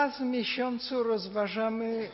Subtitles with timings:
[0.00, 2.08] raz w miesiącu rozważamy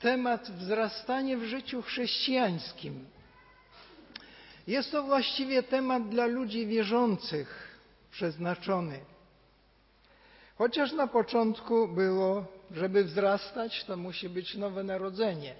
[0.00, 3.06] temat wzrastanie w życiu chrześcijańskim.
[4.66, 7.78] Jest to właściwie temat dla ludzi wierzących
[8.10, 9.00] przeznaczony.
[10.58, 15.54] Chociaż na początku było, żeby wzrastać, to musi być nowe narodzenie.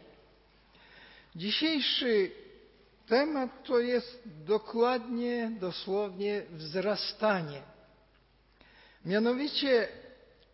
[1.36, 2.30] Dzisiejszy
[3.08, 7.62] temat to jest dokładnie, dosłownie wzrastanie.
[9.04, 9.88] Mianowicie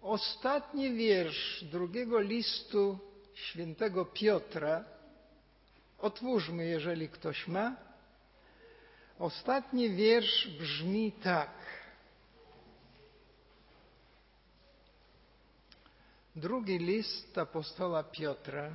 [0.02, 2.98] ostatni wiersz drugiego listu
[3.34, 4.84] świętego Piotra,
[5.98, 7.76] otwórzmy, jeżeli ktoś ma.
[9.18, 11.50] Ostatni wiersz brzmi tak.
[16.36, 18.70] Drugi list apostoła Piotra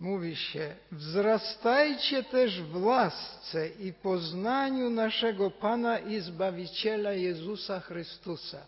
[0.00, 8.66] mówi się: Wzrastajcie też w łasce i poznaniu naszego Pana i Zbawiciela Jezusa Chrystusa.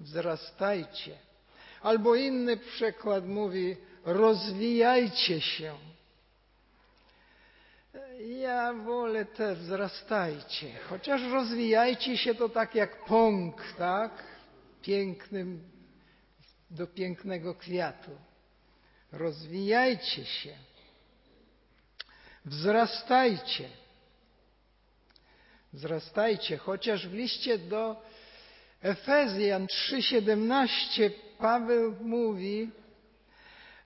[0.00, 1.18] Wzrastajcie.
[1.82, 5.74] Albo inny przekład mówi: rozwijajcie się.
[8.40, 14.24] Ja wolę te wzrastajcie, chociaż rozwijajcie się to tak jak pąk, tak?
[14.82, 15.70] Pięknym,
[16.70, 18.10] do pięknego kwiatu.
[19.12, 20.54] Rozwijajcie się.
[22.44, 23.68] Wzrastajcie.
[25.72, 28.02] Wzrastajcie, chociaż w liście do
[28.82, 32.70] Efezjan 3:17 Paweł mówi,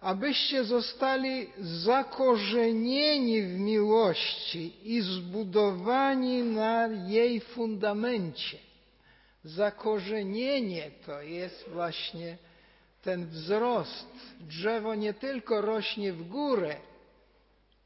[0.00, 8.58] abyście zostali zakorzenieni w miłości i zbudowani na jej fundamencie.
[9.44, 12.38] Zakorzenienie to jest właśnie
[13.02, 14.12] ten wzrost.
[14.40, 16.76] Drzewo nie tylko rośnie w górę,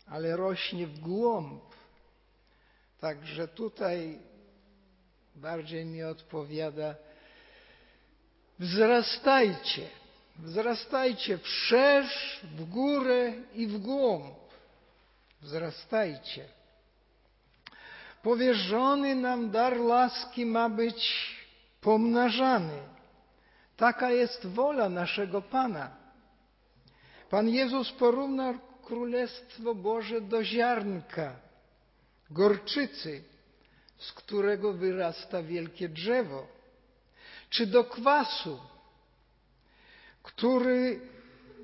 [0.07, 1.63] ale rośnie w głąb.
[3.01, 4.19] Także tutaj
[5.37, 6.95] bardziej mi odpowiada
[8.59, 9.89] wzrastajcie,
[10.39, 14.37] wzrastajcie wszerz, w górę i w głąb.
[15.43, 16.45] Wzrastajcie.
[18.23, 21.31] Powierzony nam dar łaski ma być
[21.81, 22.79] pomnażany.
[23.77, 25.97] Taka jest wola naszego Pana.
[27.31, 28.55] Pan Jezus porównał
[28.85, 31.37] Królestwo Boże do ziarnka,
[32.31, 33.25] gorczycy,
[33.99, 36.47] z którego wyrasta wielkie drzewo,
[37.51, 38.61] czy do kwasu,
[40.23, 41.01] który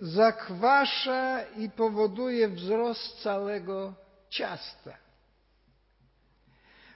[0.00, 3.94] zakwasza i powoduje wzrost całego
[4.28, 4.96] ciasta.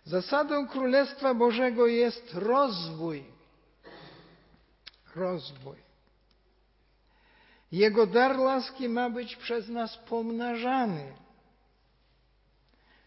[0.04, 3.24] Zasadą Królestwa Bożego jest rozwój.
[5.14, 5.76] Rozwój.
[7.72, 11.12] Jego dar łaski ma być przez nas pomnażany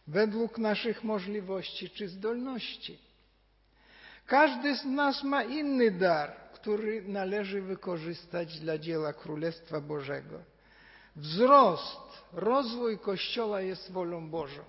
[0.10, 3.00] według naszych możliwości czy zdolności.
[4.26, 10.40] Każdy z nas ma inny dar, który należy wykorzystać dla dzieła Królestwa Bożego.
[11.16, 14.64] Wzrost, rozwój Kościoła jest wolą Bożą.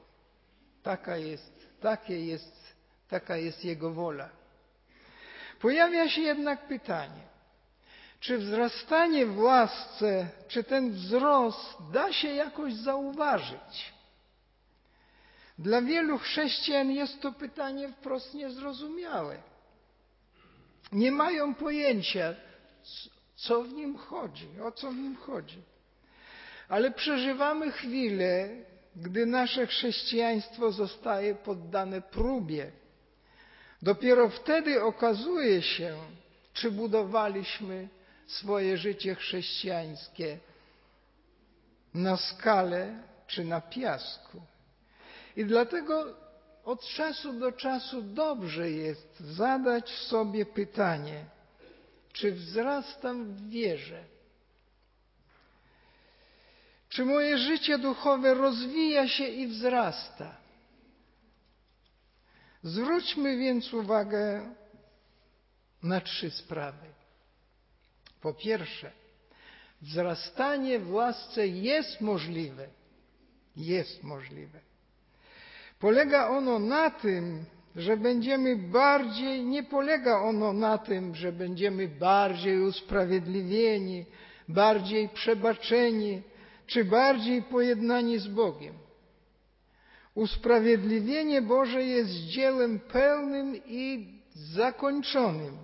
[0.83, 2.75] Taka jest, takie jest,
[3.09, 4.29] taka jest Jego wola.
[5.61, 7.23] Pojawia się jednak pytanie,
[8.21, 14.00] czy wzrastanie w łasce, czy ten wzrost da się jakoś zauważyć?
[15.61, 19.43] Dla wielu chrześcijan jest to pytanie wprost niezrozumiałe.
[20.93, 22.35] Nie mają pojęcia,
[23.37, 25.63] co w nim chodzi, o co w nim chodzi.
[26.69, 28.49] Ale przeżywamy chwilę,
[28.97, 32.71] gdy nasze chrześcijaństwo zostaje poddane próbie.
[33.83, 35.97] Dopiero wtedy okazuje się,
[36.53, 37.89] czy budowaliśmy
[38.27, 40.39] swoje życie chrześcijańskie
[41.95, 44.41] na skale czy na piasku.
[45.41, 46.17] I dlatego
[46.65, 51.25] od czasu do czasu dobrze jest zadać sobie pytanie,
[52.13, 54.05] czy wzrastam w wierze?
[56.89, 60.37] Czy moje życie duchowe rozwija się i wzrasta?
[62.63, 64.55] Zwróćmy więc uwagę
[65.83, 66.87] na trzy sprawy.
[68.21, 68.93] Po pierwsze,
[69.83, 72.69] wzrastanie w łasce jest możliwe.
[73.57, 74.70] Jest możliwe.
[75.81, 77.45] Polega ono na tym,
[77.77, 84.07] że będziemy bardziej, nie polega ono na tym, że będziemy bardziej usprawiedliwieni,
[84.49, 86.23] bardziej przebaczeni,
[86.67, 88.75] czy bardziej pojednani z Bogiem.
[90.15, 95.59] Usprawiedliwienie Boże jest dziełem pełnym i zakończonym.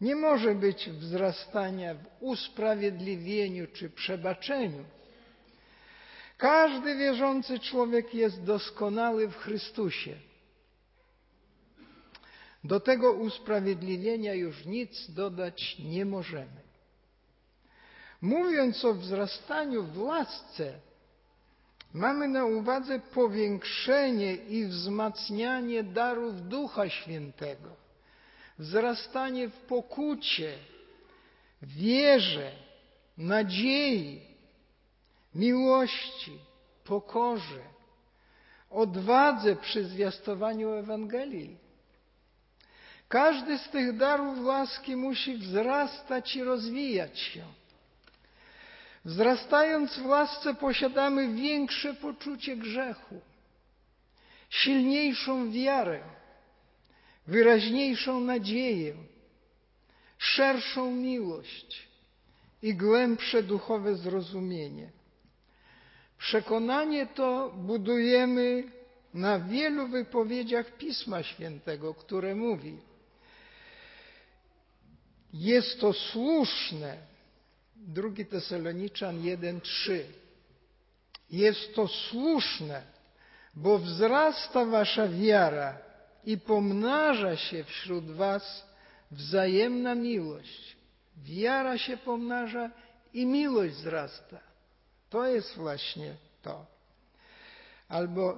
[0.00, 4.84] Nie może być wzrastania w usprawiedliwieniu czy przebaczeniu.
[6.36, 10.16] Każdy wierzący człowiek jest doskonały w Chrystusie.
[12.64, 16.66] Do tego usprawiedliwienia już nic dodać nie możemy.
[18.20, 20.80] Mówiąc o wzrastaniu w łasce,
[21.94, 27.68] mamy na uwadze powiększenie i wzmacnianie darów Ducha Świętego,
[28.58, 30.58] wzrastanie w pokucie,
[31.62, 32.52] wierze,
[33.18, 34.25] nadziei,
[35.36, 36.38] miłości,
[36.84, 37.62] pokorze,
[38.70, 41.56] odwadze przy zwiastowaniu Ewangelii.
[43.08, 47.44] Każdy z tych darów łaski musi wzrastać i rozwijać się.
[49.04, 53.20] Wzrastając w łasce posiadamy większe poczucie grzechu,
[54.50, 56.00] silniejszą wiarę,
[57.26, 58.94] wyraźniejszą nadzieję,
[60.18, 61.88] szerszą miłość
[62.62, 64.95] i głębsze duchowe zrozumienie.
[66.26, 68.64] Przekonanie to budujemy
[69.14, 72.76] na wielu wypowiedziach Pisma Świętego, które mówi:
[75.32, 76.96] Jest to słuszne,
[77.76, 80.02] 2 Tesaloniczan 1:3.
[81.30, 82.82] Jest to słuszne,
[83.54, 85.78] bo wzrasta wasza wiara
[86.24, 88.66] i pomnaża się wśród was
[89.10, 90.76] wzajemna miłość.
[91.16, 92.70] Wiara się pomnaża
[93.14, 94.45] i miłość wzrasta.
[95.10, 96.66] To jest właśnie to.
[97.88, 98.36] Albo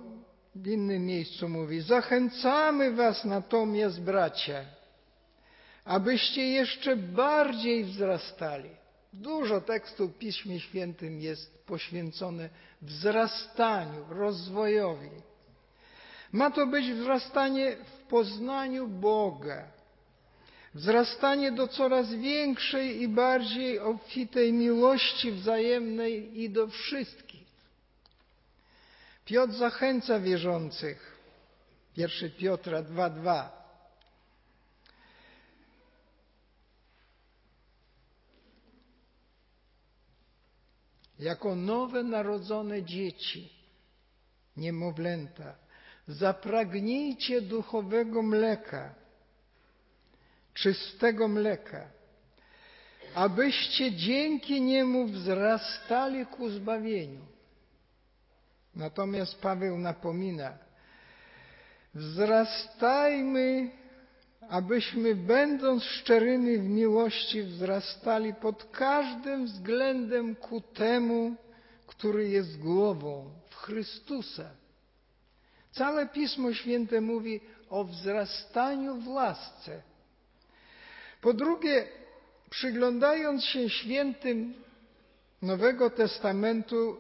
[0.54, 4.64] w innym miejscu mówi: Zachęcamy Was natomiast, bracia,
[5.84, 8.70] abyście jeszcze bardziej wzrastali.
[9.12, 12.48] Dużo tekstu w Piśmie Świętym jest poświęcone
[12.82, 15.10] wzrastaniu, rozwojowi.
[16.32, 19.64] Ma to być wzrastanie w poznaniu Boga,
[20.74, 27.48] wzrastanie do coraz większej i bardziej obfitej miłości wzajemnej i do wszystkich.
[29.24, 31.18] Piotr zachęca wierzących.
[31.96, 33.48] 1 Piotra 2:2.
[41.18, 43.52] Jako nowe narodzone dzieci,
[44.56, 45.54] niemowlęta,
[46.08, 48.94] zapragnijcie duchowego mleka,
[50.58, 51.86] czystego mleka,
[53.14, 57.20] abyście dzięki niemu wzrastali ku zbawieniu.
[58.74, 60.58] Natomiast Paweł napomina,
[61.94, 63.70] wzrastajmy,
[64.48, 71.36] abyśmy będąc szczerymi w miłości wzrastali pod każdym względem ku temu,
[71.86, 74.50] który jest głową, w Chrystusa.
[75.72, 77.40] Całe Pismo Święte mówi
[77.70, 79.82] o wzrastaniu w lasce.
[81.20, 81.88] Po drugie,
[82.50, 84.54] przyglądając się świętym
[85.42, 86.96] Nowego Testamentu,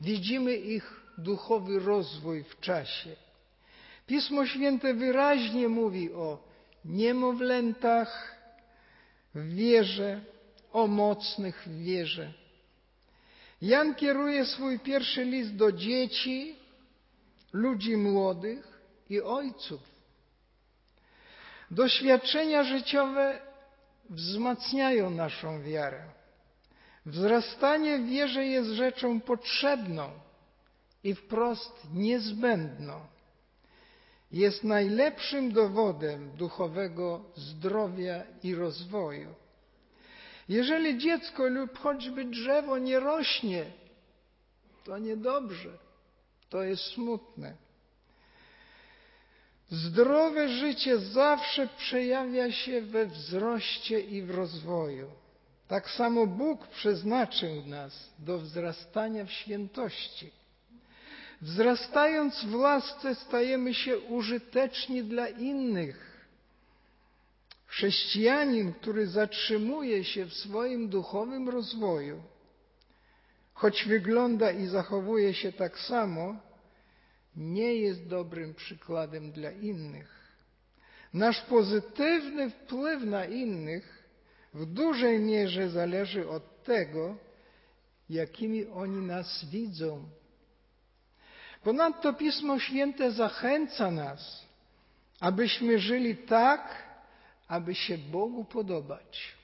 [0.00, 3.16] widzimy ich duchowy rozwój w czasie.
[4.06, 6.44] Pismo Święte wyraźnie mówi o
[6.84, 8.36] niemowlętach
[9.34, 10.20] w wierze,
[10.72, 12.32] o mocnych w wierze.
[13.62, 16.56] Jan kieruje swój pierwszy list do dzieci,
[17.52, 18.80] ludzi młodych
[19.10, 19.97] i ojców.
[21.70, 23.40] Doświadczenia życiowe
[24.10, 26.02] wzmacniają naszą wiarę.
[27.06, 30.10] Wzrastanie w wierze jest rzeczą potrzebną
[31.04, 33.00] i wprost niezbędną.
[34.32, 39.34] Jest najlepszym dowodem duchowego zdrowia i rozwoju.
[40.48, 43.64] Jeżeli dziecko lub choćby drzewo nie rośnie,
[44.84, 45.78] to niedobrze,
[46.48, 47.67] to jest smutne.
[49.70, 55.10] Zdrowe życie zawsze przejawia się we wzroście i w rozwoju.
[55.68, 60.30] Tak samo Bóg przeznaczył nas do wzrastania w świętości.
[61.42, 66.08] Wzrastając w łasce stajemy się użyteczni dla innych.
[67.66, 72.22] Chrześcijanin, który zatrzymuje się w swoim duchowym rozwoju,
[73.54, 76.36] choć wygląda i zachowuje się tak samo,
[77.38, 80.18] nie jest dobrym przykładem dla innych.
[81.12, 84.08] Nasz pozytywny wpływ na innych
[84.54, 87.16] w dużej mierze zależy od tego,
[88.10, 90.08] jakimi oni nas widzą.
[91.62, 94.46] Ponadto Pismo Święte zachęca nas,
[95.20, 96.82] abyśmy żyli tak,
[97.48, 99.34] aby się Bogu podobać.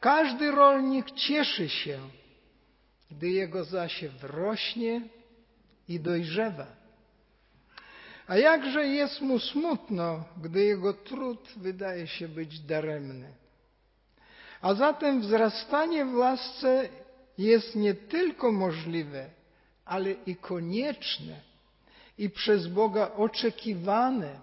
[0.00, 1.98] Każdy rolnik cieszy się,
[3.10, 5.02] gdy jego zasiew rośnie
[5.88, 6.66] i dojrzewa.
[8.26, 13.32] A jakże jest mu smutno, gdy jego trud wydaje się być daremny.
[14.60, 16.88] A zatem wzrastanie w lasce
[17.38, 19.30] jest nie tylko możliwe,
[19.84, 21.40] ale i konieczne
[22.18, 24.40] i przez Boga oczekiwane.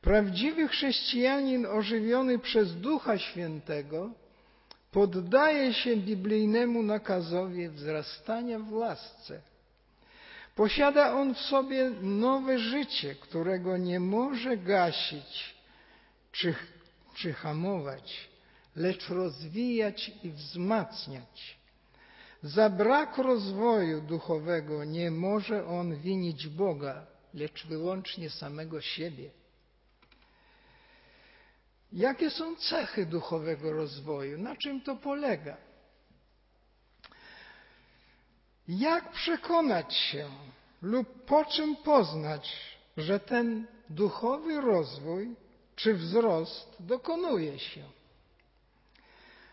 [0.00, 4.10] Prawdziwy chrześcijanin ożywiony przez Ducha Świętego
[4.92, 9.40] poddaje się biblijnemu nakazowi wzrastania w lasce.
[10.58, 15.54] Posiada on w sobie nowe życie, którego nie może gasić
[16.32, 16.54] czy,
[17.14, 18.28] czy hamować,
[18.76, 21.58] lecz rozwijać i wzmacniać.
[22.42, 29.30] Za brak rozwoju duchowego nie może on winić Boga, lecz wyłącznie samego siebie.
[31.92, 34.38] Jakie są cechy duchowego rozwoju?
[34.38, 35.67] Na czym to polega?
[38.68, 40.28] Jak przekonać się
[40.82, 42.56] lub po czym poznać,
[42.96, 45.34] że ten duchowy rozwój
[45.76, 47.84] czy wzrost dokonuje się?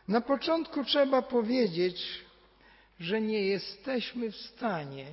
[0.08, 2.26] Na początku trzeba powiedzieć,
[3.00, 5.06] że nie jesteśmy w stanie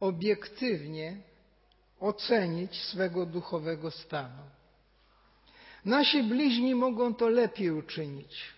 [0.00, 1.16] obiektywnie
[2.00, 4.42] ocenić swego duchowego stanu.
[5.84, 8.55] Nasi bliźni mogą to lepiej uczynić.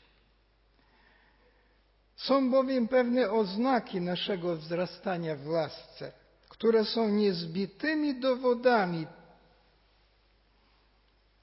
[2.18, 6.12] Są bowiem pewne oznaki naszego wzrastania w lasce,
[6.48, 9.06] które są niezbitymi dowodami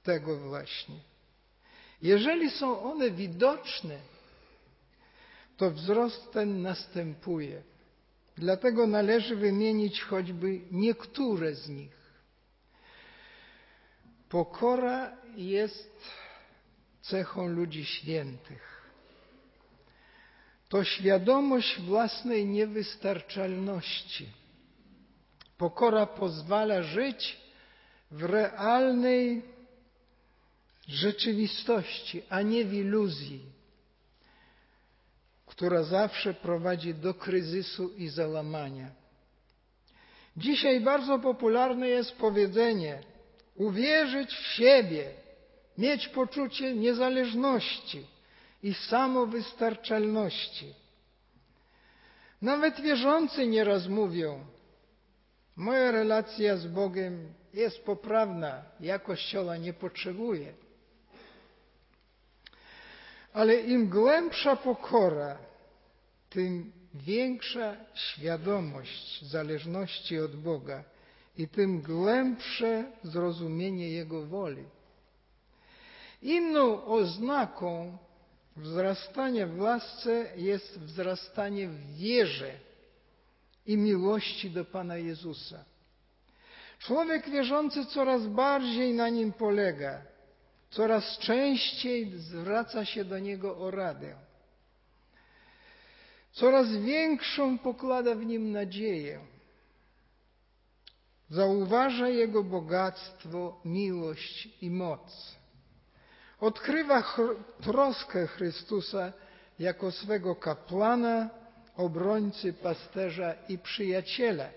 [0.02, 1.00] tego właśnie.
[2.02, 3.98] Jeżeli są one widoczne,
[5.56, 7.62] to wzrost ten następuje.
[8.36, 11.96] Dlatego należy wymienić choćby niektóre z nich.
[14.28, 16.00] Pokora jest
[17.02, 18.75] cechą ludzi świętych.
[20.68, 24.26] To świadomość własnej niewystarczalności.
[25.58, 27.36] Pokora pozwala żyć
[28.10, 29.42] w realnej
[30.88, 33.56] rzeczywistości, a nie w iluzji
[35.56, 38.90] która zawsze prowadzi do kryzysu i załamania.
[40.36, 42.98] Dzisiaj bardzo popularne jest powiedzenie
[43.54, 45.10] uwierzyć w siebie,
[45.78, 48.06] mieć poczucie niezależności
[48.66, 50.74] i samowystarczalności.
[52.42, 54.46] Nawet wierzący nieraz mówią,
[55.56, 60.52] moja relacja z Bogiem jest poprawna, ja Kościoła nie potrzebuję.
[63.32, 65.38] Ale im głębsza pokora,
[66.30, 70.84] tym większa świadomość zależności od Boga
[71.38, 74.64] i tym głębsze zrozumienie Jego woli.
[76.22, 77.98] Inną oznaką
[78.56, 82.52] wzrastania w lasce jest wzrastanie w wierze
[83.66, 85.64] i miłości do Pana Jezusa.
[86.78, 90.02] Człowiek wierzący coraz bardziej na nim polega,
[90.70, 94.16] coraz częściej zwraca się do Niego o radę.
[96.32, 99.20] Coraz większą pokłada w nim nadzieję.
[101.30, 105.36] Zauważa Jego bogactwo, miłość i moc.
[106.40, 107.02] Odkrywa
[107.62, 109.12] troskę Chrystusa
[109.58, 111.30] jako swego kapłana,
[111.76, 114.48] obrońcy, pasterza i przyjaciela.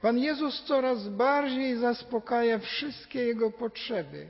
[0.00, 4.28] Pan Jezus coraz bardziej zaspokaja wszystkie jego potrzeby.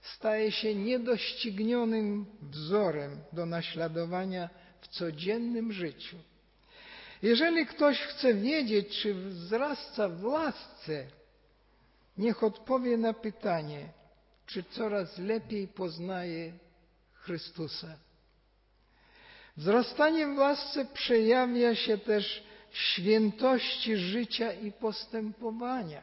[0.00, 4.48] Staje się niedoścignionym wzorem do naśladowania
[4.80, 6.16] w codziennym życiu.
[7.22, 11.06] Jeżeli ktoś chce wiedzieć, czy wzrasta w łasce,
[12.18, 13.88] niech odpowie na pytanie,
[14.46, 16.52] czy coraz lepiej poznaje
[17.12, 17.98] Chrystusa.
[19.56, 26.02] Wzrastanie w łasce przejawia się też świętości życia i postępowania.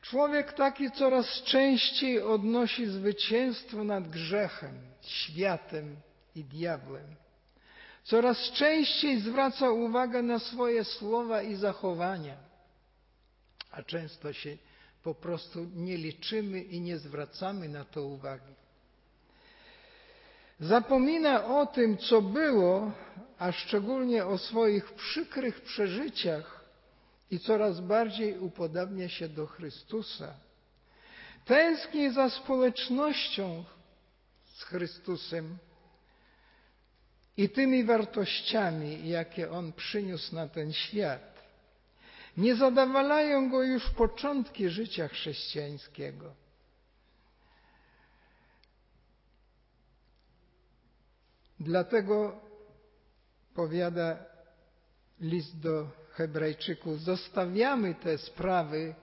[0.00, 5.96] Człowiek taki coraz częściej odnosi zwycięstwo nad grzechem, światem
[6.34, 7.16] i diabłem.
[8.04, 12.36] Coraz częściej zwraca uwagę na swoje słowa i zachowania,
[13.70, 14.56] a często się
[15.04, 18.54] po prostu nie liczymy i nie zwracamy na to uwagi.
[20.60, 22.92] Zapomina o tym, co było,
[23.38, 26.64] a szczególnie o swoich przykrych przeżyciach
[27.30, 30.34] i coraz bardziej upodabnia się do Chrystusa.
[31.44, 33.64] Tęskni za społecznością
[34.44, 35.58] z Chrystusem
[37.36, 41.33] i tymi wartościami, jakie On przyniósł na ten świat.
[42.36, 46.34] Nie zadawalają go już początki życia chrześcijańskiego.
[51.60, 52.40] Dlatego
[53.54, 54.18] powiada
[55.20, 58.94] list do Hebrajczyków, zostawiamy te sprawy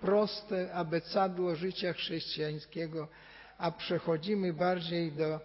[0.00, 3.08] proste, abecadło życia chrześcijańskiego,
[3.58, 5.40] a przechodzimy bardziej do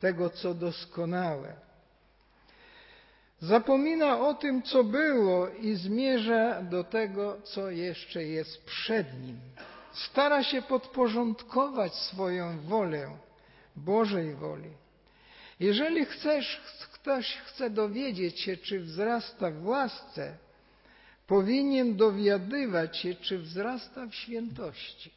[0.00, 1.67] tego, co doskonałe.
[3.40, 9.40] Zapomina o tym, co było i zmierza do tego, co jeszcze jest przed nim.
[9.92, 13.10] Stara się podporządkować swoją wolę
[13.76, 14.70] Bożej woli.
[15.60, 16.60] Jeżeli chcesz,
[16.92, 20.36] ktoś chce dowiedzieć się, czy wzrasta w łasce,
[21.26, 25.10] powinien dowiadywać się, czy wzrasta w świętości.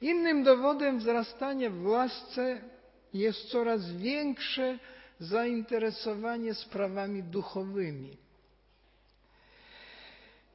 [0.00, 2.60] Innym dowodem wzrastania w łasce
[3.14, 4.78] jest coraz większe
[5.22, 8.16] zainteresowanie sprawami duchowymi.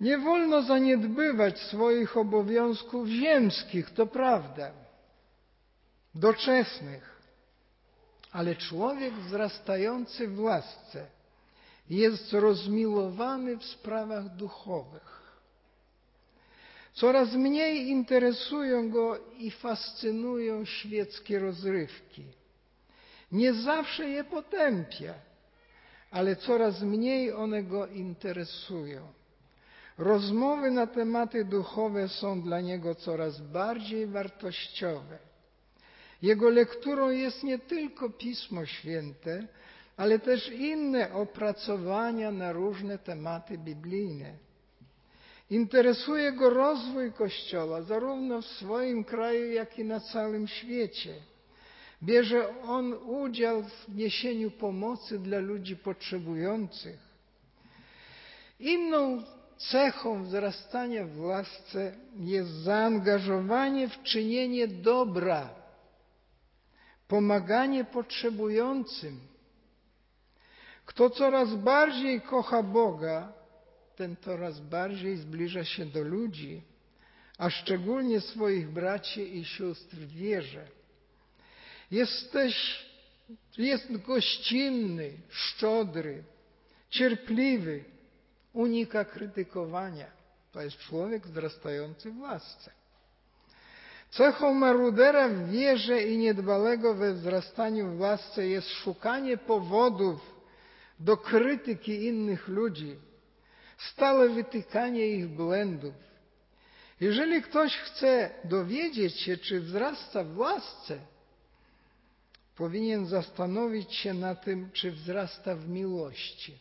[0.02, 4.72] Nie wolno zaniedbywać swoich obowiązków ziemskich, to prawda,
[6.16, 7.22] doczesnych,
[8.32, 11.06] ale człowiek wzrastający w łasce
[11.90, 15.18] jest rozmiłowany w sprawach duchowych.
[16.94, 22.24] Coraz mniej interesują go i fascynują świeckie rozrywki.
[23.32, 25.14] Nie zawsze je potępia,
[26.12, 29.08] ale coraz mniej one go interesują.
[29.98, 35.18] Rozmowy na tematy duchowe są dla niego coraz bardziej wartościowe.
[36.22, 39.48] Jego lekturą jest nie tylko Pismo Święte,
[39.98, 44.34] ale też inne opracowania na różne tematy biblijne.
[45.50, 51.14] Interesuje go rozwój Kościoła zarówno w swoim kraju, jak i na całym świecie.
[52.04, 57.00] Bierze on udział w niesieniu pomocy dla ludzi potrzebujących.
[58.60, 59.24] Inną
[59.58, 65.50] cechą wzrastania w łasce jest zaangażowanie w czynienie dobra,
[67.08, 69.20] pomaganie potrzebującym.
[70.86, 73.34] Kto coraz bardziej kocha Boga,
[73.96, 76.62] ten coraz bardziej zbliża się do ludzi,
[77.38, 80.77] a szczególnie swoich braci i sióstr w wierze.
[81.92, 82.86] Jesteś,
[83.58, 86.24] jest gościnny, szczodry,
[86.90, 87.84] cierpliwy,
[88.54, 90.12] unika krytykowania.
[90.52, 92.72] To jest człowiek wzrastający w łasce.
[94.12, 100.38] Cechą marudera w wierze i niedbalego we wzrastaniu w łasce jest szukanie powodów
[101.00, 102.96] do krytyki innych ludzi,
[103.78, 105.94] stałe wytykanie ich błędów.
[107.00, 111.00] Jeżeli ktoś chce dowiedzieć się, czy wzrasta w łasce,
[112.58, 116.58] powinien zastanowić się na tym, czy wzrasta w miłości.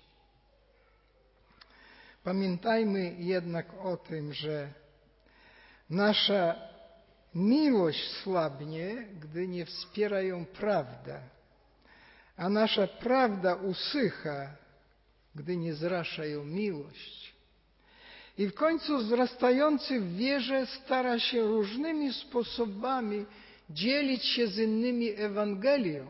[2.24, 4.68] Pamiętajmy jednak o tym, że
[5.90, 6.54] nasza
[7.34, 11.20] miłość słabnie, gdy nie wspiera ją prawda,
[12.36, 14.56] a nasza prawda usycha,
[15.34, 17.34] gdy nie zrasza ją miłość.
[18.38, 23.26] I w końcu wzrastający w wierze stara się różnymi sposobami
[23.70, 26.06] dzielić się z innymi Ewangelią.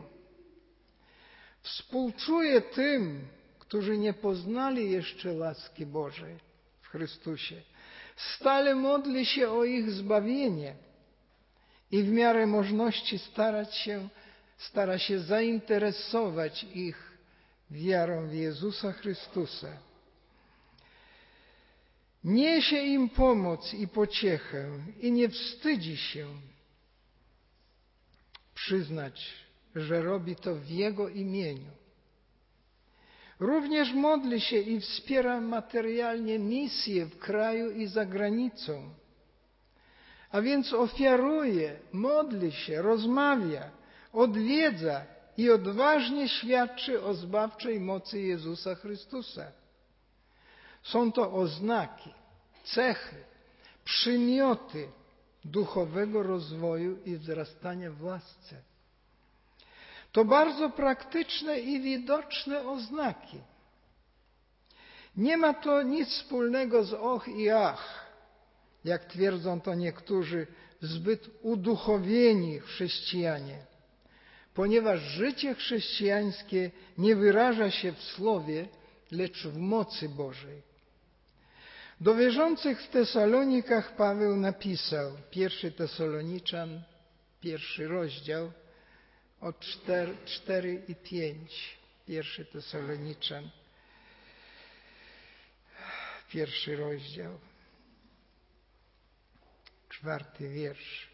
[1.61, 3.27] Współczuje tym,
[3.59, 6.35] którzy nie poznali jeszcze łaski Bożej
[6.81, 7.61] w Chrystusie.
[8.15, 10.75] Stale modli się o ich zbawienie
[11.91, 14.09] i w miarę możności starać się,
[14.57, 17.17] stara się zainteresować ich
[17.71, 19.77] wiarą w Jezusa Chrystusa.
[22.23, 24.69] Niesie im pomoc i pociechę
[25.01, 26.27] i nie wstydzi się
[28.57, 29.33] przyznać,
[29.75, 31.71] że robi to w Jego imieniu.
[33.39, 38.89] Również modli się i wspiera materialnie misje w kraju i za granicą.
[40.31, 43.69] A więc ofiaruje, modli się, rozmawia,
[44.13, 45.05] odwiedza
[45.37, 49.51] i odważnie świadczy o zbawczej mocy Jezusa Chrystusa.
[50.83, 52.13] Są to oznaki,
[52.63, 53.15] cechy,
[53.83, 54.87] przymioty
[55.45, 58.55] duchowego rozwoju i wzrastania w łasce.
[60.11, 63.37] To bardzo praktyczne i widoczne oznaki.
[65.17, 68.07] Nie ma to nic wspólnego z och i ach,
[68.85, 70.47] jak twierdzą to niektórzy
[70.81, 73.57] zbyt uduchowieni chrześcijanie,
[74.53, 78.67] ponieważ życie chrześcijańskie nie wyraża się w słowie,
[79.11, 80.61] lecz w mocy Bożej.
[82.01, 86.81] Do wierzących w Tesalonikach Paweł napisał, pierwszy Tesaloniczan,
[87.41, 88.51] pierwszy rozdział,
[89.41, 91.77] od 4, 4 i 5.
[92.07, 93.49] Pierwszy Tesaloniczan,
[96.29, 97.39] pierwszy rozdział,
[99.89, 101.09] czwarty wiersz.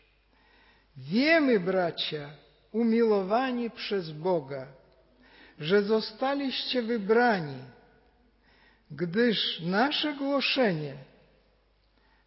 [0.97, 2.29] Wiemy, bracia,
[2.71, 4.67] umilowani przez Boga,
[5.59, 7.63] że zostaliście wybrani,
[8.95, 10.97] gdyż nasze głoszenie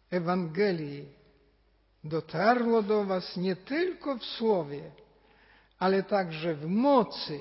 [0.09, 1.07] Ewangelii
[2.03, 4.91] dotarło do Was nie tylko w słowie,
[5.79, 7.39] ale także w mocy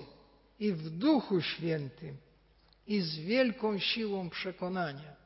[0.59, 2.17] i w Duchu Świętym
[2.87, 5.17] i z wielką siłą przekonania.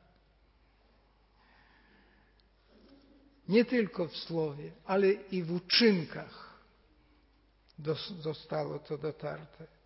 [3.47, 6.61] Nie tylko w słowie, ale i w uczynkach
[8.21, 9.80] zostało to dotarte.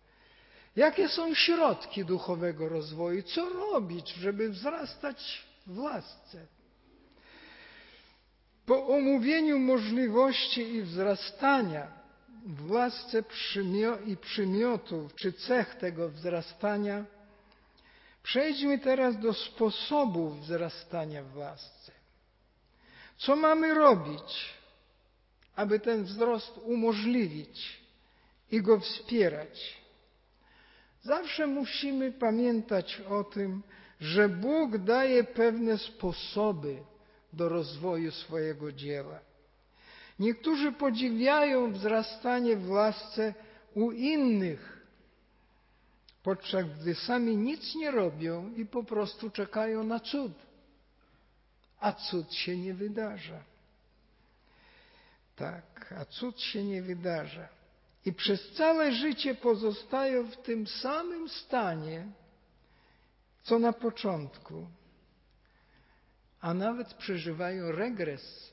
[0.76, 3.22] Jakie są środki duchowego rozwoju?
[3.22, 6.46] Co robić, żeby wzrastać w łasce?
[8.66, 11.92] Po omówieniu możliwości i wzrastania
[12.46, 13.24] w łasce
[14.06, 17.04] i przymiotów czy cech tego wzrastania,
[18.22, 21.92] przejdźmy teraz do sposobów wzrastania w łasce.
[23.18, 24.54] Co mamy robić,
[25.56, 27.80] aby ten wzrost umożliwić
[28.50, 29.85] i go wspierać?
[31.06, 33.62] Zawsze musimy pamiętać o tym,
[34.00, 36.76] że Bóg daje pewne sposoby
[37.32, 39.18] do rozwoju swojego dzieła.
[40.18, 43.34] Niektórzy podziwiają wzrastanie w łasce
[43.74, 44.86] u innych,
[46.22, 50.32] podczas gdy sami nic nie robią i po prostu czekają na cud.
[51.80, 53.44] A cud się nie wydarza.
[55.36, 57.48] Tak, a cud się nie wydarza.
[58.06, 62.06] I przez całe życie pozostają w tym samym stanie,
[63.42, 64.66] co na początku,
[66.40, 68.52] a nawet przeżywają regres.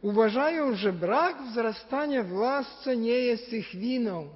[0.00, 4.28] Uważają, że brak wzrastania w łasce nie jest ich winą,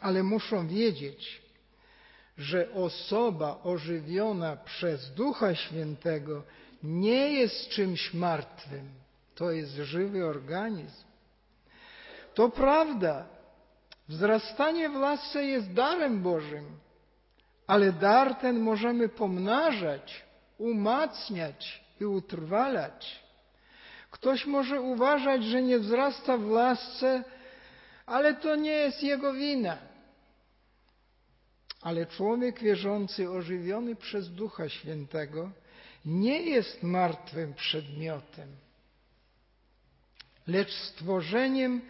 [0.00, 1.42] ale muszą wiedzieć,
[2.38, 6.42] że osoba ożywiona przez Ducha Świętego
[6.82, 8.88] nie jest czymś martwym.
[9.34, 11.13] To jest żywy organizm.
[12.34, 13.26] To prawda,
[14.08, 16.64] wzrastanie w lasce jest darem Bożym,
[17.66, 20.24] ale dar ten możemy pomnażać,
[20.58, 23.24] umacniać i utrwalać.
[24.10, 27.24] Ktoś może uważać, że nie wzrasta w lasce,
[28.06, 29.78] ale to nie jest jego wina.
[31.82, 35.50] Ale człowiek wierzący, ożywiony przez Ducha Świętego,
[36.04, 38.48] nie jest martwym przedmiotem,
[40.46, 41.80] lecz stworzeniem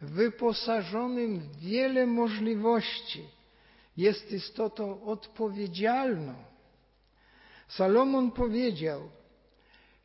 [0.00, 3.24] wyposażonym w wiele możliwości,
[3.96, 6.34] jest istotą odpowiedzialną.
[7.68, 9.08] Salomon powiedział: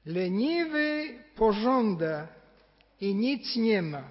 [0.06, 2.28] Leniwy pożąda
[3.02, 4.04] i nic nie ma,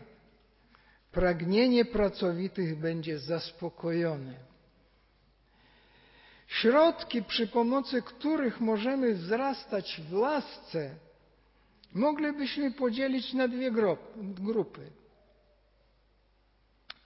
[1.12, 4.34] pragnienie pracowitych będzie zaspokojone.
[6.48, 10.94] Środki, przy pomocy których możemy wzrastać w lasce,
[11.94, 13.70] moglibyśmy podzielić na dwie
[14.18, 15.01] grupy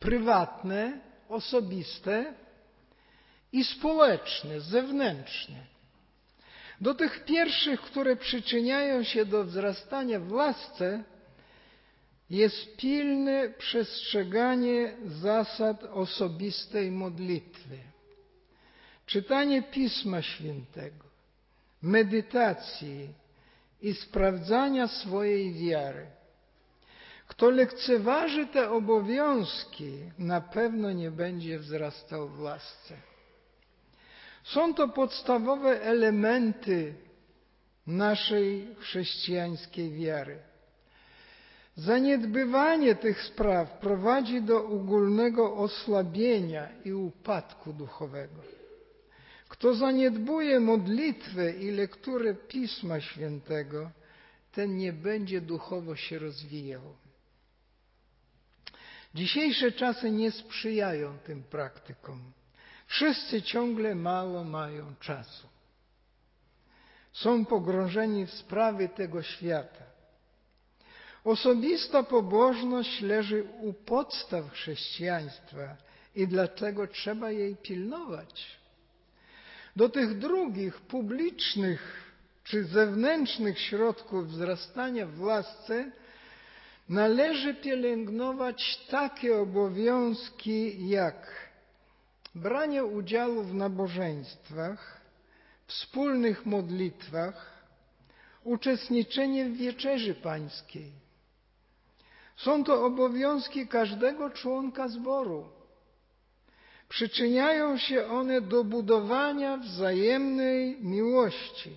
[0.00, 2.34] prywatne, osobiste
[3.52, 5.56] i społeczne, zewnętrzne.
[6.80, 11.04] Do tych pierwszych, które przyczyniają się do wzrastania w łasce,
[12.30, 17.78] jest pilne przestrzeganie zasad osobistej modlitwy,
[19.06, 21.04] czytanie Pisma Świętego,
[21.82, 23.08] medytacji
[23.82, 26.06] i sprawdzania swojej wiary.
[27.26, 32.94] Kto lekceważy te obowiązki, na pewno nie będzie wzrastał w łasce.
[34.44, 36.94] Są to podstawowe elementy
[37.86, 40.38] naszej chrześcijańskiej wiary.
[41.76, 48.42] Zaniedbywanie tych spraw prowadzi do ogólnego osłabienia i upadku duchowego.
[49.48, 53.90] Kto zaniedbuje modlitwę i lekturę Pisma Świętego,
[54.52, 56.82] ten nie będzie duchowo się rozwijał.
[59.16, 62.32] Dzisiejsze czasy nie sprzyjają tym praktykom.
[62.86, 65.48] Wszyscy ciągle mało mają czasu.
[67.12, 69.84] Są pogrążeni w sprawy tego świata.
[71.24, 75.76] Osobista pobożność leży u podstaw chrześcijaństwa
[76.14, 78.58] i dlatego trzeba jej pilnować.
[79.76, 82.12] Do tych drugich, publicznych
[82.44, 85.90] czy zewnętrznych środków wzrastania w łasce
[86.88, 91.46] należy pielęgnować takie obowiązki jak
[92.34, 95.00] branie udziału w nabożeństwach,
[95.66, 97.52] wspólnych modlitwach,
[98.44, 100.92] uczestniczenie w wieczerzy pańskiej.
[102.36, 105.48] Są to obowiązki każdego członka zboru.
[106.88, 111.76] Przyczyniają się one do budowania wzajemnej miłości,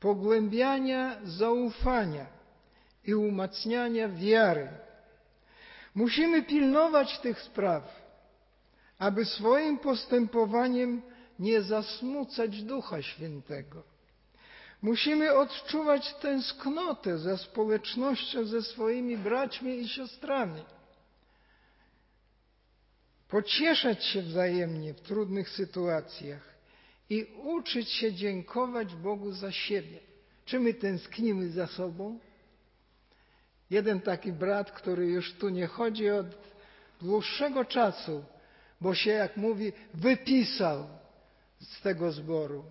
[0.00, 2.33] pogłębiania zaufania
[3.06, 4.68] i umacniania wiary.
[5.94, 8.04] Musimy pilnować tych spraw,
[8.98, 11.02] aby swoim postępowaniem
[11.38, 13.82] nie zasmucać Ducha Świętego.
[14.82, 20.64] Musimy odczuwać tęsknotę za społecznością ze swoimi braćmi i siostrami.
[23.28, 26.54] pocieszać się wzajemnie w trudnych sytuacjach
[27.10, 29.98] i uczyć się dziękować Bogu za siebie.
[30.44, 32.18] Czy my tęsknimy za sobą?
[33.70, 36.26] Jeden taki brat, który już tu nie chodzi od
[37.02, 38.24] dłuższego czasu,
[38.80, 40.86] bo się, jak mówi, wypisał
[41.60, 42.64] z tego zboru.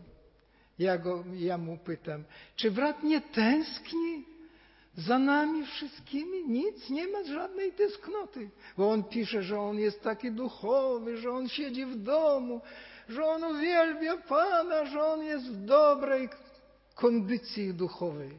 [0.79, 2.23] Ja, go, ja mu pytam,
[2.55, 4.25] czy brat nie tęskni
[4.97, 6.47] za nami wszystkimi?
[6.47, 8.49] Nic, nie ma żadnej tęsknoty.
[8.77, 12.61] Bo on pisze, że on jest taki duchowy, że on siedzi w domu,
[13.09, 16.29] że on uwielbia Pana, że on jest w dobrej
[16.95, 18.31] kondycji duchowej.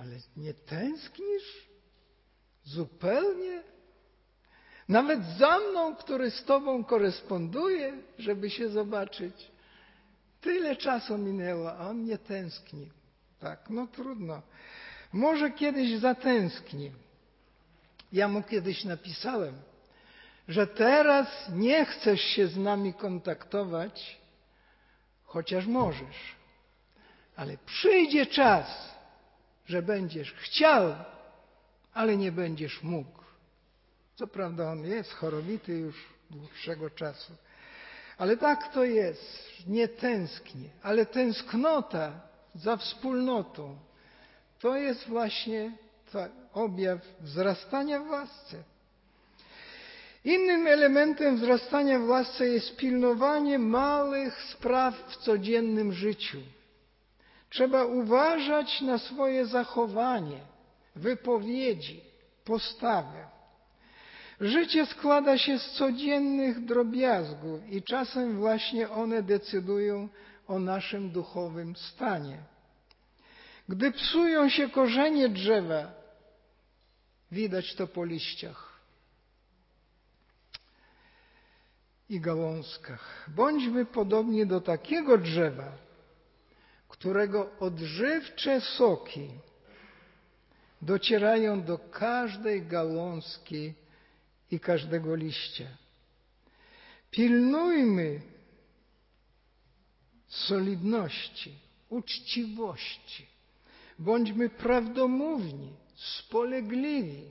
[0.00, 1.68] Ale nie tęsknisz?
[2.64, 3.62] Zupełnie?
[4.88, 9.50] Nawet za mną, który z Tobą koresponduje, żeby się zobaczyć.
[10.40, 12.90] Tyle czasu minęło, a on nie tęskni.
[13.40, 14.42] Tak, no trudno.
[15.12, 16.92] Może kiedyś zatęskni.
[18.12, 19.54] Ja mu kiedyś napisałem,
[20.48, 24.20] że teraz nie chcesz się z nami kontaktować,
[25.24, 26.36] chociaż możesz.
[27.36, 28.97] Ale przyjdzie czas,
[29.68, 30.94] że będziesz chciał,
[31.94, 33.18] ale nie będziesz mógł.
[34.14, 37.32] Co prawda on jest chorobity już dłuższego czasu.
[38.18, 42.20] Ale tak to jest, nie tęsknię, ale tęsknota
[42.54, 43.76] za wspólnotą
[44.60, 45.72] to jest właśnie
[46.52, 48.56] objaw wzrastania w łasce.
[50.24, 56.38] Innym elementem wzrastania w łasce jest pilnowanie małych spraw w codziennym życiu.
[57.50, 60.40] Trzeba uważać na swoje zachowanie,
[60.96, 62.00] wypowiedzi,
[62.44, 63.28] postawę.
[64.40, 70.08] Życie składa się z codziennych drobiazgów i czasem właśnie one decydują
[70.48, 72.38] o naszym duchowym stanie.
[73.68, 75.92] Gdy psują się korzenie drzewa,
[77.32, 78.80] widać to po liściach
[82.08, 83.30] i gałązkach.
[83.34, 85.72] Bądźmy podobni do takiego drzewa,
[86.88, 89.28] którego odżywcze soki
[90.82, 93.74] docierają do każdej gałązki
[94.50, 95.68] i każdego liścia.
[97.10, 98.20] Pilnujmy
[100.28, 101.54] solidności,
[101.88, 103.26] uczciwości.
[103.98, 107.22] Bądźmy prawdomówni, spolegliwi,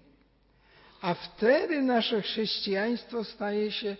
[1.01, 3.97] a wtedy nasze chrześcijaństwo staje się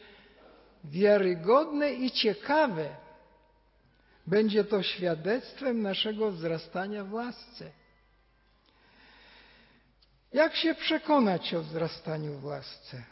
[0.84, 3.07] wiarygodne i ciekawe.
[4.28, 7.72] Będzie to świadectwem naszego wzrastania w łasce.
[10.34, 13.04] Jak się przekonać o wzrastaniu w łasce?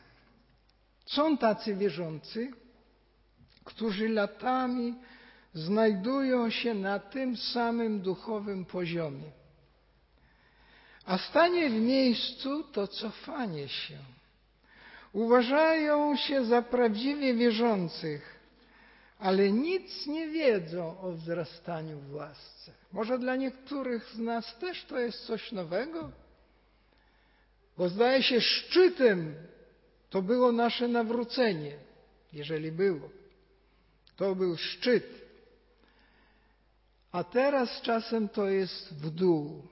[1.06, 2.52] Są tacy wierzący,
[3.64, 4.96] którzy latami
[5.54, 9.32] znajdują się na tym samym duchowym poziomie.
[11.06, 13.98] A stanie w miejscu to cofanie się.
[15.14, 18.35] Uważają się za prawdziwie wierzących,
[19.20, 22.72] ale nic nie wiedzą o wzrastaniu w łasce.
[22.92, 26.12] Może dla niektórych z nas też to jest coś nowego?
[27.78, 29.36] Bo zdaje się, szczytem
[30.10, 31.78] to było nasze nawrócenie,
[32.34, 33.10] jeżeli było.
[34.16, 35.26] To był szczyt.
[37.12, 39.68] A teraz czasem to jest w dół.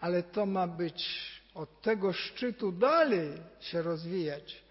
[0.00, 1.08] Ale to ma być
[1.54, 4.63] od tego szczytu dalej się rozwijać.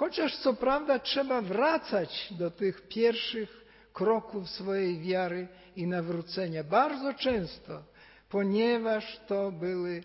[0.00, 6.64] Chociaż co prawda trzeba wracać do tych pierwszych kroków swojej wiary i nawrócenia.
[6.64, 7.82] Bardzo często,
[8.28, 10.02] ponieważ to były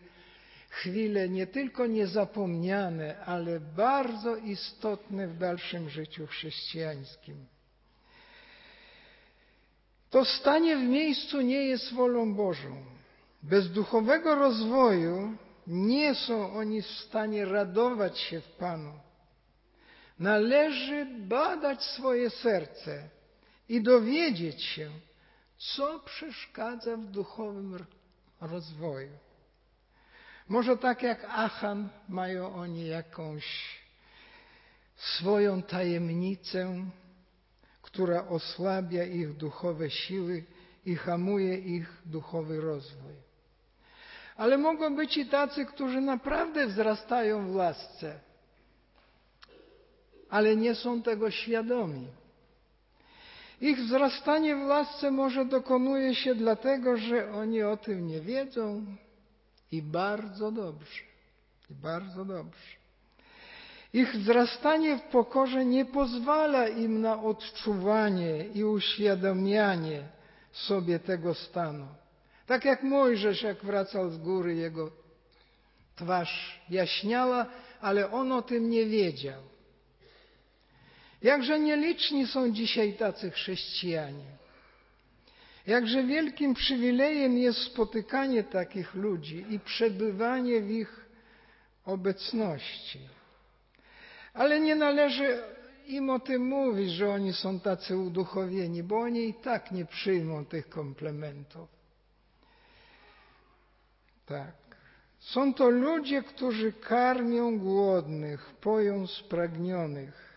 [0.70, 7.46] chwile nie tylko niezapomniane, ale bardzo istotne w dalszym życiu chrześcijańskim.
[10.10, 12.86] To stanie w miejscu nie jest wolą Bożą.
[13.44, 19.05] Bez duchowego rozwoju nie są oni w stanie radować się w Panu.
[20.20, 23.10] Należy badać swoje serce
[23.70, 24.90] i dowiedzieć się,
[25.58, 27.86] co przeszkadza w duchowym
[28.42, 29.18] rozwoju.
[30.48, 33.46] Może tak jak Achan mają oni jakąś
[34.96, 36.86] swoją tajemnicę,
[37.82, 40.44] która osłabia ich duchowe siły
[40.86, 43.14] i hamuje ich duchowy rozwój.
[44.36, 48.20] Ale mogą być i tacy, którzy naprawdę wzrastają w łasce,
[50.36, 52.08] ale nie są tego świadomi.
[53.62, 58.86] Ich wzrastanie w łasce może dokonuje się dlatego, że oni o tym nie wiedzą,
[59.72, 61.02] i bardzo dobrze.
[61.70, 62.76] I bardzo dobrze.
[63.94, 70.04] Ich wzrastanie w pokorze nie pozwala im na odczuwanie i uświadamianie
[70.52, 71.88] sobie tego stanu.
[72.48, 74.92] Tak jak Mojżesz, jak wracał z góry, jego
[75.96, 77.46] twarz jaśniała,
[77.82, 79.55] ale on o tym nie wiedział.
[81.22, 84.36] Jakże nieliczni są dzisiaj tacy chrześcijanie.
[85.68, 91.06] Jakże wielkim przywilejem jest spotykanie takich ludzi i przebywanie w ich
[91.86, 93.00] obecności.
[94.34, 95.44] Ale nie należy
[95.88, 100.46] im o tym mówić, że oni są tacy uduchowieni, bo oni i tak nie przyjmą
[100.46, 101.70] tych komplementów.
[104.26, 104.56] Tak.
[105.20, 110.35] Są to ludzie, którzy karmią głodnych, poją spragnionych,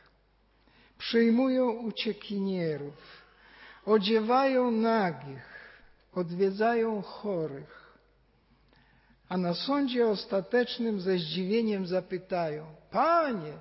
[0.98, 3.22] przyjmują uciekinierów,
[3.84, 5.58] odziewają nagich,
[6.14, 7.98] odwiedzają chorych,
[9.28, 13.52] a na sądzie ostatecznym ze zdziwieniem zapytają: Panie,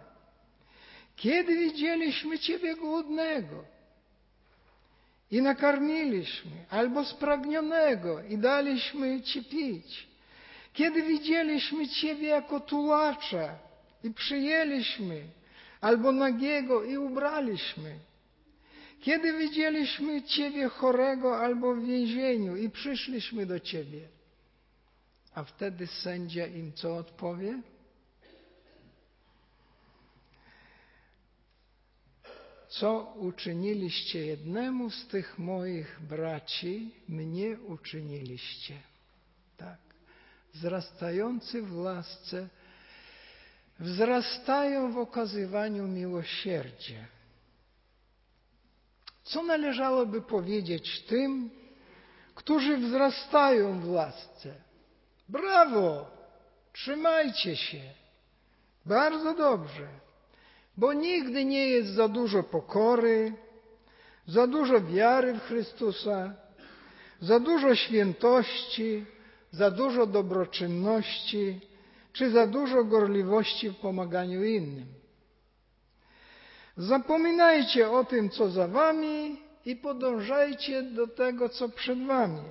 [1.16, 3.64] kiedy widzieliśmy Ciebie głodnego
[5.32, 10.08] i nakarmiliśmy, albo spragnionego i daliśmy Ci pić?
[10.74, 13.56] Kiedy widzieliśmy Ciebie jako tułacza
[14.04, 15.24] i przyjęliśmy,
[15.82, 18.00] albo nagiego i ubraliśmy?
[19.02, 24.08] Kiedy widzieliśmy Ciebie chorego albo w więzieniu i przyszliśmy do Ciebie?
[25.36, 27.62] A wtedy sędzia im co odpowie?
[32.70, 38.82] Co uczyniliście jednemu z tych moich braci, mnie uczyniliście.
[39.58, 39.78] Tak.
[40.54, 42.50] Wzrastający w lasce,
[43.80, 47.06] wzrastają w okazywaniu miłosierdzia.
[49.24, 51.50] Co należałoby powiedzieć tym,
[52.36, 54.54] którzy wzrastają w lasce?
[55.30, 56.06] Brawo!
[56.74, 57.82] Trzymajcie się!
[58.86, 59.88] Bardzo dobrze
[60.78, 63.34] bo nigdy nie jest za dużo pokory,
[64.28, 66.34] za dużo wiary w Chrystusa,
[67.22, 69.06] za dużo świętości,
[69.52, 71.60] za dużo dobroczynności,
[72.18, 74.88] czy za dużo gorliwości w pomaganiu innym.
[76.78, 82.42] Zapominajcie o tym, co za wami i podążajcie do tego, co przed wami.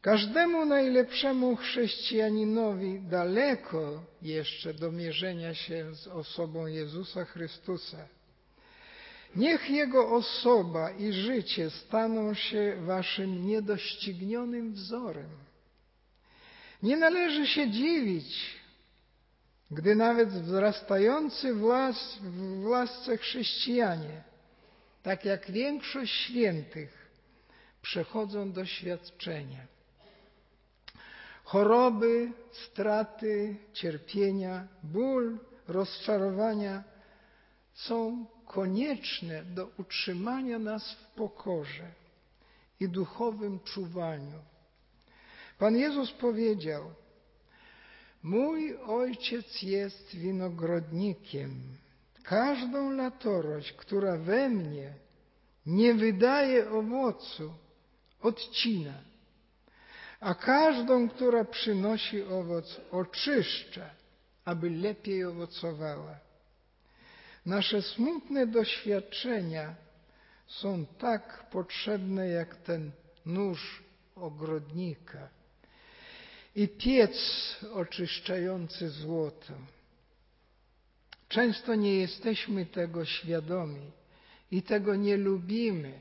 [0.00, 8.08] Każdemu najlepszemu chrześcijaninowi daleko jeszcze do mierzenia się z osobą Jezusa Chrystusa.
[9.36, 15.30] Niech Jego osoba i życie staną się waszym niedoścignionym wzorem.
[16.82, 18.56] Nie należy się dziwić,
[19.70, 24.22] gdy nawet wzrastający w, las, w lasce chrześcijanie,
[25.02, 27.10] tak jak większość świętych,
[27.82, 29.72] przechodzą doświadczenia
[31.52, 36.84] choroby, straty, cierpienia, ból, rozczarowania
[37.74, 41.92] są konieczne do utrzymania nas w pokorze
[42.80, 44.38] i duchowym czuwaniu.
[45.62, 46.94] Pan Jezus powiedział:
[48.22, 51.50] Mój ojciec jest winogrodnikiem.
[52.22, 54.94] Każdą latorość, która we mnie
[55.66, 57.54] nie wydaje owocu,
[58.22, 58.94] odcina
[60.20, 63.90] a każdą, która przynosi owoc, oczyszcza,
[64.44, 66.18] aby lepiej owocowała.
[67.46, 69.74] Nasze smutne doświadczenia
[70.46, 72.90] są tak potrzebne jak ten
[73.26, 73.82] nóż
[74.16, 75.41] ogrodnika
[76.54, 77.16] i piec
[77.72, 79.52] oczyszczający złoto.
[81.28, 83.90] Często nie jesteśmy tego świadomi
[84.50, 86.00] i tego nie lubimy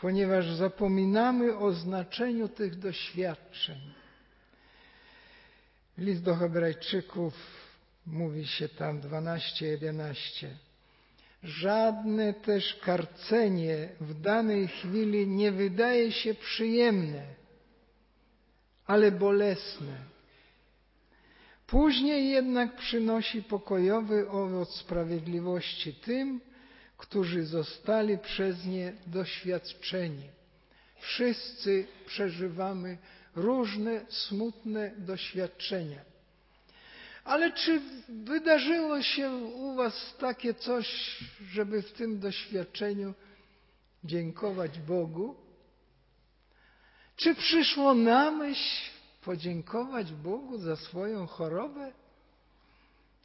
[0.00, 3.80] ponieważ zapominamy o znaczeniu tych doświadczeń.
[5.98, 7.34] List do Hebrajczyków
[8.06, 10.14] mówi się tam 12-11.
[11.42, 17.22] Żadne też karcenie w danej chwili nie wydaje się przyjemne,
[18.90, 19.96] ale bolesne.
[21.66, 26.40] Później jednak przynosi pokojowy owoc sprawiedliwości tym,
[26.96, 30.28] którzy zostali przez nie doświadczeni.
[31.00, 32.98] Wszyscy przeżywamy
[33.36, 36.00] różne smutne doświadczenia.
[37.24, 41.18] Ale czy wydarzyło się u Was takie coś,
[41.52, 43.14] żeby w tym doświadczeniu
[44.04, 45.49] dziękować Bogu?
[47.20, 48.90] Czy przyszło na myśl
[49.24, 51.92] podziękować Bogu za swoją chorobę?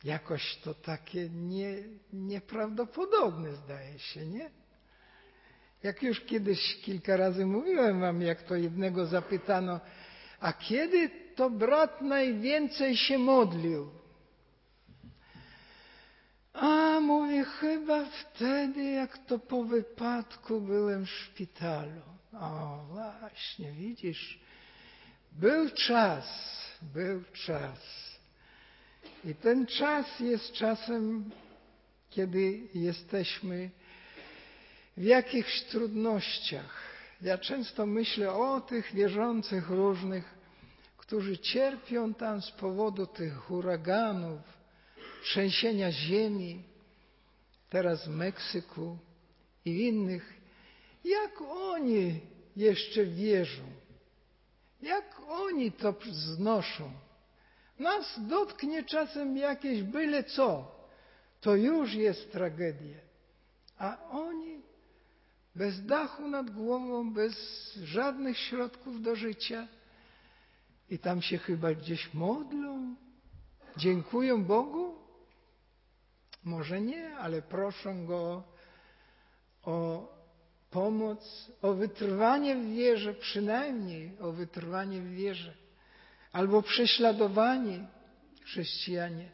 [0.04, 1.76] Jakoś to takie nie,
[2.14, 4.50] nieprawdopodobne zdaje się, nie?
[5.84, 9.80] Jak już kiedyś kilka razy mówiłem wam, jak to jednego zapytano,
[10.40, 13.90] a kiedy to brat najwięcej się modlił?
[16.54, 22.15] A mówi, chyba wtedy, jak to po wypadku byłem w szpitalu.
[22.40, 24.40] O, właśnie, widzisz,
[25.32, 26.26] był czas,
[26.82, 27.80] był czas.
[29.26, 31.32] I ten czas jest czasem,
[32.10, 33.70] kiedy jesteśmy
[34.98, 36.84] w jakichś trudnościach.
[37.22, 40.36] Ja często myślę o tych wierzących różnych,
[40.98, 44.42] którzy cierpią tam z powodu tych huraganów,
[45.24, 46.64] trzęsienia ziemi,
[47.70, 48.98] teraz w Meksyku
[49.66, 50.45] i w innych.
[51.06, 52.20] Jak oni
[52.56, 53.64] jeszcze wierzą?
[54.82, 56.92] Jak oni to znoszą?
[57.80, 60.76] Nas dotknie czasem jakieś byle co,
[61.42, 62.98] to już jest tragedia.
[63.78, 64.62] A oni
[65.56, 67.36] bez dachu nad głową, bez
[67.84, 69.68] żadnych środków do życia
[70.90, 72.96] i tam się chyba gdzieś modlą,
[73.78, 74.96] dziękują Bogu?
[76.44, 78.44] Może nie, ale proszą Go
[79.64, 80.15] o
[80.76, 85.54] pomoc, o wytrwanie w wierze, przynajmniej o wytrwanie w wierze,
[86.32, 87.88] albo prześladowanie
[88.44, 89.30] chrześcijanie.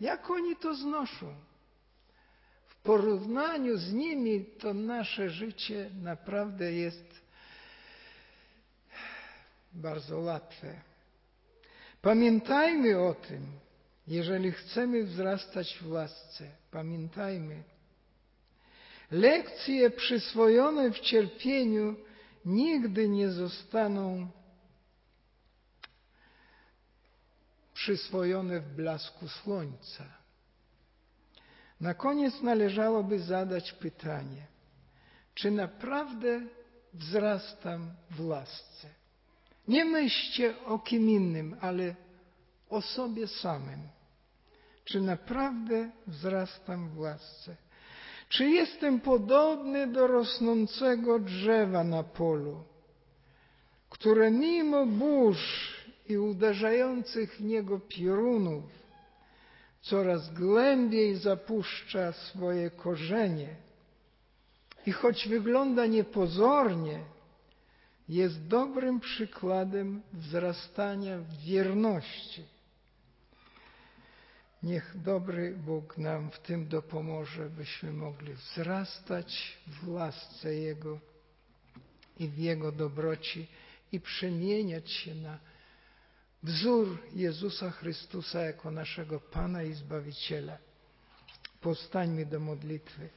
[0.00, 1.34] Jak oni to znoszą?
[2.66, 7.20] W porównaniu z nimi to nasze życie naprawdę jest
[9.72, 10.80] bardzo łatwe.
[12.02, 13.46] Pamiętajmy o tym,
[14.06, 16.44] jeżeli chcemy wzrastać w łasce.
[16.70, 17.62] Pamiętajmy,
[19.14, 21.96] lekcje przyswojone w cierpieniu
[22.44, 24.28] nigdy nie zostaną
[27.74, 30.04] przyswojone w blasku słońca.
[31.80, 34.46] Na koniec należałoby zadać pytanie,
[35.34, 36.40] czy naprawdę
[36.94, 38.88] wzrastam w łasce?
[39.68, 41.94] Nie myślcie o kim innym, ale
[42.70, 43.88] o sobie samym.
[44.84, 47.56] Czy naprawdę wzrastam w łasce?
[48.34, 52.64] Czy jestem podobny do rosnącego drzewa na polu,
[53.90, 55.74] które mimo burz
[56.08, 58.64] i uderzających w niego piorunów
[59.80, 63.48] coraz głębiej zapuszcza swoje korzenie
[64.86, 67.00] i choć wygląda niepozornie,
[68.08, 72.53] jest dobrym przykładem wzrastania w wierności.
[74.64, 81.00] Niech dobry Bóg nam w tym dopomoże, byśmy mogli wzrastać w łasce Jego
[82.18, 83.46] i w Jego dobroci
[83.92, 85.38] i przemieniać się na
[86.42, 90.58] wzór Jezusa Chrystusa jako naszego Pana i Zbawiciela.
[91.60, 93.08] Powstańmy do modlitwy.